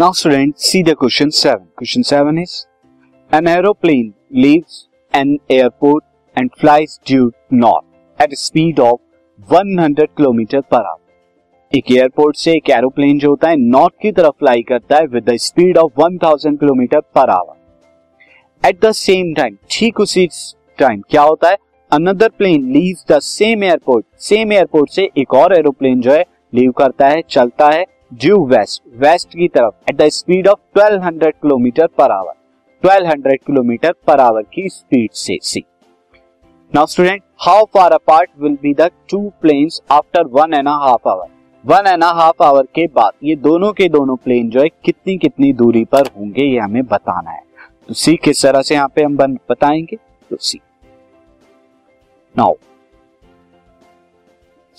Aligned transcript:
Now 0.00 0.12
student 0.12 0.52
see 0.60 0.82
the 0.84 0.94
question 1.00 1.28
seven 1.36 1.58
question 1.78 2.02
seven 2.08 2.38
is 2.38 2.50
an 3.34 3.46
aeroplane 3.48 4.12
leaves 4.42 4.74
an 5.16 5.28
airport 5.50 6.38
and 6.38 6.50
flies 6.60 6.98
due 7.08 7.30
north 7.58 8.22
at 8.22 8.34
speed 8.38 8.80
of 8.80 8.98
100 9.52 10.06
kilometre 10.16 10.60
per 10.74 10.84
hour 10.90 11.76
एक 11.78 11.90
airport 11.92 12.36
से 12.36 12.56
एक 12.56 12.70
aeroplane 12.78 13.18
जो 13.18 13.30
होता 13.30 13.48
है 13.48 13.56
north 13.60 13.94
की 14.02 14.12
तरफ 14.18 14.34
fly 14.38 14.62
करता 14.70 14.96
है 14.96 15.06
with 15.14 15.24
the 15.30 15.36
speed 15.46 15.78
of 15.84 16.00
1000 16.02 16.56
kilometre 16.60 17.00
per 17.14 17.30
hour 17.38 18.68
at 18.68 18.80
the 18.84 18.92
same 19.02 19.32
time 19.40 19.56
ठीक 19.78 20.00
उसी 20.00 20.28
टाइम 20.80 21.02
क्या 21.10 21.22
होता 21.32 21.50
है 21.50 21.56
another 22.02 22.28
plane 22.38 22.70
leave 22.72 23.14
the 23.14 23.18
same 23.32 23.64
airport 23.64 24.04
same 24.28 24.52
airport 24.52 24.90
से 24.94 25.08
एक 25.18 25.34
और 25.44 25.56
एरोप्लेन 25.58 26.00
जो 26.08 26.12
है 26.12 26.24
लीव 26.54 26.72
करता 26.78 27.08
है 27.08 27.22
चलता 27.30 27.70
है 27.74 27.84
ड्यू 28.14 28.44
वेस्ट 28.46 28.82
वेस्ट 29.02 29.28
की 29.28 29.46
तरफ 29.56 29.74
at 29.90 29.96
the 29.96 30.08
speed 30.14 30.48
of 30.48 30.58
1200 30.78 31.30
kilometre 31.42 31.86
per 31.98 32.10
hour 32.12 32.86
1200 32.88 33.36
kilometre 33.46 33.92
per 34.06 34.20
hour 34.20 34.42
की 34.52 34.68
स्पीड 34.70 35.10
से 35.22 35.38
see 35.42 35.62
now 36.74 36.86
student 36.92 37.22
how 37.46 37.64
far 37.74 37.92
apart 37.92 38.30
will 38.42 38.56
be 38.62 38.72
the 38.80 38.90
two 39.10 39.20
planes 39.42 39.80
after 39.92 40.26
one 40.38 40.54
and 40.54 40.68
half 40.68 41.08
hour 41.08 41.26
one 41.74 41.86
and 41.90 42.04
half 42.04 42.42
hour 42.42 42.66
के 42.74 42.86
बाद 42.96 43.12
ये 43.24 43.36
दोनों 43.48 43.72
के 43.80 43.88
दोनों 43.98 44.16
plane 44.24 44.50
जो 44.50 44.62
है 44.62 44.68
कितनी 44.84 45.16
कितनी 45.26 45.52
दूरी 45.62 45.84
पर 45.94 46.06
होंगे 46.16 46.44
ये 46.52 46.58
हमें 46.58 46.82
बताना 46.92 47.30
है 47.30 47.42
तो 47.88 47.94
सी 47.94 48.16
किस 48.24 48.42
तरह 48.46 48.62
से 48.68 48.74
यहाँ 48.74 48.88
पे 48.96 49.04
हम 49.04 49.16
बताएंगे 49.50 49.96
तो 50.30 50.36
see 50.40 50.60
now 52.38 52.54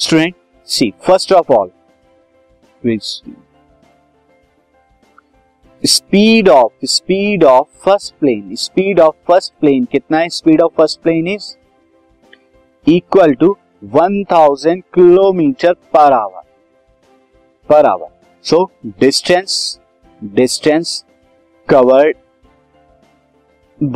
student 0.07 0.35
see 0.77 0.93
first 1.07 1.31
of 1.33 1.51
all 1.51 1.69
speed 5.85 6.49
of 6.49 6.73
speed 6.89 7.43
of 7.43 7.65
first 7.85 8.13
plane 8.19 8.55
speed 8.63 8.99
of 9.01 9.13
first 9.27 9.53
plane 9.61 9.85
कितना 9.91 10.17
है 10.19 10.29
speed 10.35 10.61
of 10.61 10.71
first 10.77 10.99
plane 11.01 11.27
is 11.27 11.55
equal 12.95 13.33
to 13.43 13.47
1000 13.95 14.79
kilometre 14.95 15.73
per 15.93 16.13
hour 16.13 16.41
per 17.69 17.85
hour 17.91 18.07
so 18.49 18.57
distance 18.99 19.53
distance 20.39 21.03
covered 21.69 22.15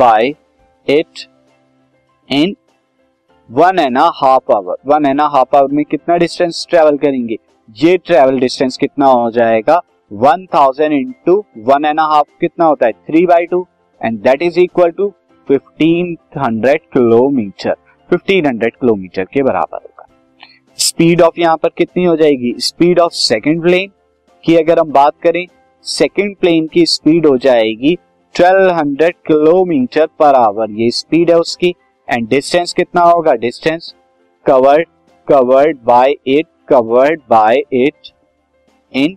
by 0.02 0.34
it 0.98 1.18
in 2.40 2.54
one 3.50 3.78
and 3.78 3.98
a 3.98 4.08
half 4.14 4.50
hour 4.54 4.74
one 4.92 5.06
and 5.06 5.20
a 5.20 5.24
half 5.32 5.54
hour 5.56 5.72
में 5.74 5.84
कितना 5.90 6.16
distance 6.18 6.66
travel 6.70 6.96
करेंगे 7.04 7.36
ये 7.82 7.96
travel 8.06 8.38
distance 8.40 8.76
कितना 8.80 9.06
हो 9.06 9.30
जाएगा 9.34 9.80
one 10.24 10.44
thousand 10.54 10.92
into 10.92 11.34
one 11.72 11.84
and 11.84 12.00
a 12.00 12.04
half 12.12 12.26
कितना 12.40 12.64
होता 12.66 12.86
है 12.86 12.92
three 12.92 13.24
by 13.26 13.46
two 13.50 13.66
and 14.04 14.18
that 14.22 14.42
is 14.42 14.58
equal 14.58 14.90
to 15.00 15.08
fifteen 15.48 16.16
hundred 16.44 16.80
kilometre 16.92 17.74
fifteen 18.10 18.46
hundred 18.46 18.74
kilometre 18.76 19.24
के 19.32 19.42
बराबर 19.42 19.78
होगा 19.82 20.06
स्पीड 20.88 21.22
ऑफ 21.22 21.38
यहाँ 21.38 21.56
पर 21.62 21.68
कितनी 21.78 22.04
हो 22.04 22.16
जाएगी 22.16 22.54
स्पीड 22.68 22.98
ऑफ 23.00 23.12
सेकेंड 23.12 23.62
प्लेन 23.62 23.90
की 24.44 24.56
अगर 24.56 24.78
हम 24.78 24.92
बात 24.92 25.12
करें 25.22 25.44
सेकेंड 25.98 26.34
प्लेन 26.40 26.66
की 26.72 26.86
स्पीड 26.86 27.26
हो 27.26 27.36
जाएगी 27.48 27.96
twelve 28.36 28.70
hundred 28.74 29.14
kilometre 29.26 30.06
per 30.18 30.34
hour 30.34 30.70
ये 30.80 30.90
स्पीड 30.90 31.30
है 31.30 31.38
उसकी 31.40 31.74
एंड 32.12 32.28
डिस्टेंस 32.28 32.72
कितना 32.76 33.02
होगा 33.02 33.32
distance 33.42 33.94
covered 34.46 34.86
covered 35.28 35.78
by 35.90 36.14
it 36.36 36.46
covered 36.68 37.20
by 37.30 37.56
it 37.82 38.10
in 39.02 39.16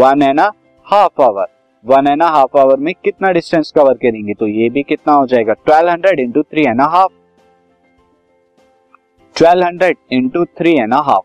one 0.00 0.22
and 0.22 0.40
half 0.92 1.20
hour 1.26 1.46
one 1.92 2.06
and 2.06 2.22
half 2.22 2.56
hour 2.60 2.76
में 2.86 2.92
कितना 3.04 3.30
डिस्टेंस 3.38 3.70
कवर 3.76 3.94
करेंगे 4.02 4.34
तो 4.40 4.46
ये 4.48 4.68
भी 4.76 4.82
कितना 4.88 5.14
हो 5.14 5.26
जाएगा 5.34 5.52
twelve 5.66 5.90
hundred 5.90 6.20
into 6.20 6.42
three 6.42 6.64
and 6.66 6.80
half 6.96 7.10
twelve 9.38 9.64
hundred 9.66 9.96
into 10.12 10.44
three 10.60 10.74
and 10.78 10.94
half 10.94 11.24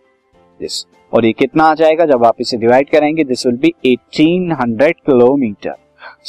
this 0.62 0.86
और 1.16 1.26
ये 1.26 1.34
कितना 1.40 1.64
आ 1.64 1.74
जाएगा 1.82 2.06
जब 2.14 2.26
आप 2.26 2.42
इसे 2.42 2.58
डिवाइड 2.68 2.90
करेंगे 2.90 3.24
this 3.34 3.46
will 3.46 3.58
be 3.66 3.74
eighteen 3.94 4.52
hundred 4.62 4.96
kilometre 5.06 5.76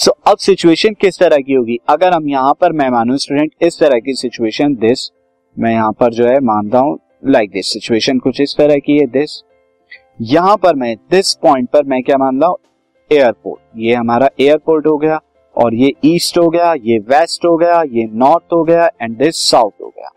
so 0.05 0.11
अब 0.29 0.39
सिचुएशन 0.39 0.95
किस 1.01 1.19
तरह 1.19 1.39
की 1.47 1.55
होगी 1.55 1.77
अगर 1.91 2.13
हम 2.15 2.29
यहाँ 2.29 2.53
पर 2.61 2.73
मैं 2.81 2.89
मानू 2.91 3.17
स्टूडेंट 3.19 3.53
इस 3.67 3.79
तरह 3.81 3.99
की 4.07 4.15
सिचुएशन 4.15 4.75
दिस 4.81 5.11
मैं 5.61 5.73
यहाँ 5.73 5.93
पर 6.01 6.15
जो 6.15 6.25
है 6.27 6.39
मानता 6.45 6.79
हूँ 6.85 6.99
लाइक 7.27 7.51
दिस 7.51 7.73
सिचुएशन 7.73 8.19
कुछ 8.25 8.41
इस 8.41 8.55
तरह 8.59 8.77
की 8.87 8.99
है 8.99 9.07
दिस 9.19 9.43
यहाँ 10.33 10.57
पर 10.63 10.75
मैं 10.77 10.95
दिस 11.11 11.35
पॉइंट 11.43 11.69
पर 11.71 11.83
मैं 11.91 12.03
क्या 12.03 12.17
मान 12.19 12.41
रहा 12.41 12.49
हूँ 12.49 12.57
एयरपोर्ट 13.13 13.61
ये 13.83 13.95
हमारा 13.95 14.29
एयरपोर्ट 14.41 14.87
हो 14.87 14.97
गया 14.99 15.21
और 15.65 15.75
ये 15.75 15.93
ईस्ट 16.05 16.39
हो 16.39 16.49
गया 16.51 16.73
ये 16.85 16.99
वेस्ट 17.09 17.45
हो 17.45 17.57
गया 17.59 17.83
ये 17.93 18.07
नॉर्थ 18.23 18.53
हो 18.53 18.63
गया 18.65 18.87
एंड 19.03 19.17
दिस 19.19 19.41
साउथ 19.51 19.71
हो 19.83 19.89
गया 19.97 20.11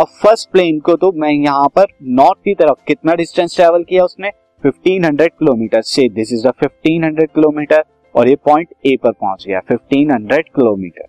अब 0.00 0.06
फर्स्ट 0.22 0.50
प्लेन 0.52 0.78
को 0.84 0.94
तो 0.96 1.12
मैं 1.20 1.30
यहाँ 1.30 1.68
पर 1.76 1.86
नॉर्थ 2.20 2.38
की 2.44 2.54
तरफ 2.60 2.76
कितना 2.88 3.14
डिस्टेंस 3.14 3.56
ट्रेवल 3.56 3.82
किया 3.88 4.04
उसने 4.04 4.30
1500 4.66 5.28
किलोमीटर 5.28 5.82
से 5.82 6.08
दिस 6.14 6.32
इज 6.32 6.44
द 6.46 6.50
1500 6.64 7.26
किलोमीटर 7.34 7.82
और 8.16 8.28
ये 8.28 8.34
पॉइंट 8.44 8.68
ए 8.86 8.96
पर 9.02 9.12
पहुंच 9.12 9.44
गया 9.46 9.60
1500 9.72 10.42
किलोमीटर 10.56 11.06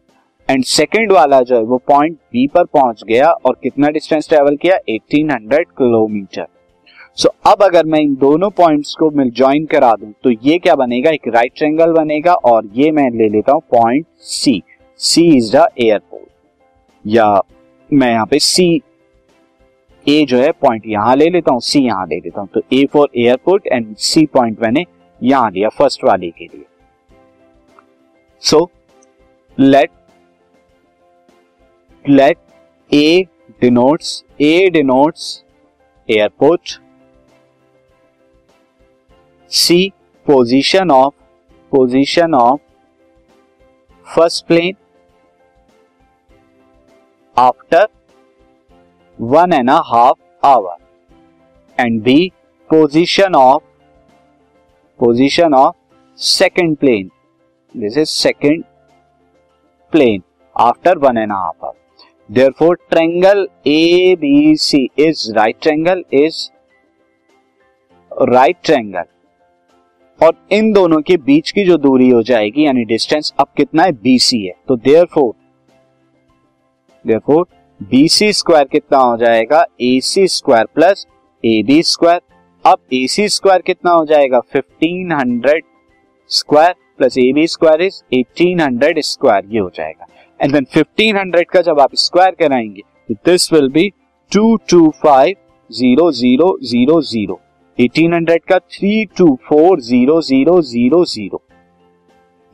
एंड 0.49 0.63
सेकेंड 0.65 1.11
वाला 1.11 1.39
जो 1.49 1.55
है 1.55 1.63
वो 1.63 1.77
पॉइंट 1.87 2.15
बी 2.33 2.45
पर 2.53 2.63
पहुंच 2.73 3.03
गया 3.07 3.29
और 3.45 3.57
कितना 3.63 3.87
डिस्टेंस 3.97 4.27
ट्रेवल 4.29 4.55
किया 4.65 4.77
1800 4.95 5.63
किलोमीटर 5.77 6.47
सो 7.21 7.27
so, 7.29 7.51
अब 7.51 7.63
अगर 7.63 7.85
मैं 7.85 7.99
इन 8.01 8.15
दोनों 8.21 8.49
पॉइंट्स 8.57 8.93
को 8.99 9.09
मिल 9.17 9.29
ज्वाइन 9.39 9.65
करा 9.71 9.91
दूं 9.99 10.11
तो 10.23 10.31
ये 10.47 10.57
क्या 10.59 10.75
बनेगा 10.75 11.11
एक 11.11 11.27
राइट 11.27 11.37
right 11.43 11.57
ट्रेंगल 11.59 11.91
बनेगा 11.99 12.33
और 12.51 12.69
ये 12.75 12.91
मैं 12.91 13.09
ले 13.17 13.27
लेता 13.35 13.51
हूं 13.53 13.59
point 13.75 14.05
C 14.35 14.61
C 15.09 15.25
is 15.37 15.55
the 15.55 15.65
airport 15.85 16.27
या 17.15 17.31
मैं 17.93 18.11
यहाँ 18.11 18.25
पे 18.31 18.39
सी 18.39 18.71
ए 20.09 20.23
जो 20.29 20.37
है 20.41 20.51
पॉइंट 20.61 20.83
यहां 20.87 21.15
ले 21.17 21.29
लेता 21.29 21.51
हूं 21.53 21.59
सी 21.71 21.85
यहां 21.85 22.07
ले 22.09 22.19
लेता 22.19 22.41
हूं 22.41 22.47
तो 22.53 22.61
A 22.77 22.85
for 22.93 23.09
airport 23.25 23.67
and 23.71 23.95
C 24.09 24.25
point 24.33 24.61
मैंने 24.61 24.85
यहां 25.23 25.51
लिया 25.53 25.69
फर्स्ट 25.77 26.03
वाले 26.03 26.29
के 26.37 26.45
लिए 26.53 26.63
So 28.42 28.68
let 29.60 29.90
let 32.08 32.38
A 32.90 33.28
denotes 33.60 34.24
A 34.40 34.70
denotes 34.70 35.42
airport. 36.08 36.80
C 39.48 39.92
position 40.24 40.90
of 40.90 41.14
position 41.70 42.34
of 42.34 42.60
first 44.04 44.46
plane 44.46 44.76
after 47.36 47.86
one 49.16 49.52
and 49.52 49.68
a 49.68 49.82
half 49.82 50.18
hour 50.42 50.76
and 51.78 52.02
B 52.02 52.32
position 52.68 53.34
of 53.34 53.62
position 54.98 55.52
of 55.52 55.74
this 57.77 57.97
is 57.97 58.07
second 58.07 58.63
plane 59.91 60.21
after 60.61 60.97
one 61.03 61.17
and 61.17 61.31
half 61.31 61.63
hour 61.63 62.03
there 62.35 62.51
four 62.59 62.75
triangle 62.89 63.47
A 63.67 64.15
B 64.19 64.55
C 64.61 64.87
is 65.05 65.23
right 65.35 65.55
triangle 65.61 66.03
is 66.23 66.49
right 68.31 68.57
triangle 68.65 70.23
और 70.25 70.35
इन 70.55 70.71
दोनों 70.73 71.01
के 71.07 71.17
बीच 71.31 71.51
की 71.51 71.63
जो 71.65 71.77
दूरी 71.87 72.09
हो 72.09 72.21
जाएगी 72.23 72.65
यानी 72.65 72.83
डिस्टेंस 72.93 73.33
अब 73.39 73.47
कितना 73.57 73.83
है 73.83 73.91
बीसी 74.03 74.41
है 74.45 74.53
तो 74.67 74.75
देर 74.87 75.05
four 75.13 75.33
there 77.07 77.19
four 77.25 77.45
C 78.09 78.31
square 78.33 78.67
कितना 78.71 78.97
हो 78.97 79.17
जाएगा 79.25 79.65
A 79.87 79.99
C 80.11 80.27
square 80.37 80.65
plus 80.75 81.05
A 81.45 81.61
B 81.67 81.81
square 81.93 82.21
अब 82.71 82.79
ए 83.01 83.05
सी 83.11 83.27
स्क्वायर 83.29 83.61
कितना 83.67 83.91
हो 83.91 84.05
जाएगा 84.09 84.39
fifteen 84.53 85.11
hundred 85.11 85.63
square 86.35 86.73
plus 86.97 87.17
A 87.19 87.31
B 87.35 87.45
square 87.47 87.81
is 87.83 87.99
eighteen 88.13 88.59
hundred 88.61 88.99
square 89.05 89.43
ये 89.53 89.59
हो 89.59 89.69
जाएगा 89.75 90.05
एंड 90.41 90.51
देन 90.53 90.65
फिफ्टीन 90.73 91.17
हंड्रेड 91.17 91.47
का 91.49 91.61
जब 91.67 91.79
आप 91.79 91.89
स्क्वायर 92.03 92.31
कराएंगे 92.39 92.81
तो 93.07 93.13
this 93.29 93.51
will 93.53 93.67
be 93.73 93.89
two 94.33 94.55
two 94.69 94.87
five 95.03 95.35
zero 95.79 96.11
zero 96.21 96.47
zero 96.71 97.01
zero 97.11 97.39
eighteen 97.83 98.13
hundred 98.13 98.41
का 98.49 98.57
three 98.77 99.03
two 99.17 99.27
four 99.49 99.81
zero 99.89 100.21
zero 100.29 100.59
zero 100.71 101.03
zero 101.13 101.41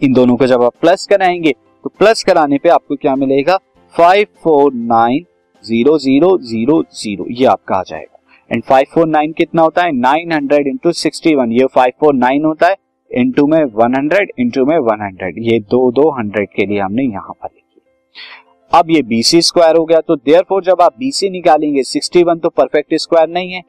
इन 0.04 0.14
दोनों 0.14 0.36
को 0.38 0.48
जब 0.54 0.64
आप 0.64 0.76
प्लस 0.82 1.08
कराएंगे 1.12 1.52
तो 1.84 1.90
प्लस 2.00 2.24
कराने 2.32 2.58
पे 2.64 2.70
आपको 2.70 2.96
क्या 3.02 3.16
मिलेगा 3.24 3.58
five 3.98 4.28
four 4.44 4.74
nine 4.74 5.26
zero 5.68 5.98
zero 6.10 6.38
zero 6.52 6.82
zero 7.04 7.26
ये 7.32 7.46
आपका 7.56 7.76
आ 7.80 7.84
जाएगा 7.88 8.20
एंड 8.56 8.64
फाइव 8.70 8.88
फोर 8.94 9.08
नाइन 9.08 9.32
कितना 9.38 9.62
होता 9.62 9.84
है 9.86 9.92
nine 10.02 10.32
hundred 10.32 10.68
into 10.68 10.92
sixty 11.06 11.36
one 11.36 11.52
ये 11.62 11.66
फाइव 11.76 11.94
फोर 12.00 12.14
नाइन 12.16 12.46
होता 12.46 12.68
है 12.68 12.76
इंटू 13.18 13.46
में 13.48 13.58
हंड्रेड 13.96 14.32
इंटू 14.40 14.64
में 14.66 14.76
हंड्रेड 14.78 15.36
ये 15.44 15.60
दो 15.72 15.90
दो 16.00 16.10
हंड्रेड 16.18 16.50
के 16.56 16.66
लिए 16.66 16.80
हमने 16.80 17.04
यहाँ 17.04 17.34
पर 17.42 17.50
लिखी 17.54 18.78
अब 18.80 18.92
ये 18.92 19.02
बीसी 19.10 19.42
स्क्वायर 19.48 19.76
हो 19.78 19.86
गया 19.92 20.00
तो 20.08 20.16
देयर 20.16 20.44
जब 20.66 20.82
आप 20.82 20.98
बीसी 21.00 21.30
निकालेंगे 21.30 22.24
वन 22.24 22.40
तो 22.40 22.50
परफेक्ट 22.62 22.96
स्क्वायर 23.04 23.28
नहीं 23.30 23.52
है 23.54 23.62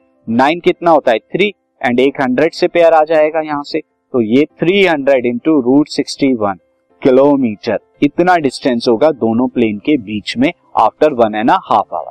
नाइन 0.43 0.59
कितना 0.65 0.91
होता 0.91 1.11
है 1.11 1.19
थ्री 1.19 1.47
एंड 1.85 1.99
एक 1.99 2.21
हंड्रेड 2.21 2.53
से 2.53 2.67
पेयर 2.73 2.93
आ 2.93 3.03
जाएगा 3.13 3.41
यहाँ 3.45 3.63
से 3.71 3.79
तो 4.13 4.21
ये 4.21 4.45
three 4.59 4.85
hundred 4.85 5.25
into 5.25 5.59
root 5.71 5.87
sixty 5.97 6.33
one 6.45 6.57
kilometre 7.03 7.79
इतना 8.03 8.37
डिस्टेंस 8.47 8.87
होगा 8.89 9.11
दोनों 9.25 9.47
प्लेन 9.59 9.77
के 9.85 9.97
बीच 10.09 10.37
में 10.45 10.51
after 10.85 11.13
one 11.23 11.35
and 11.35 11.49
half 11.53 11.93
hour 11.93 12.10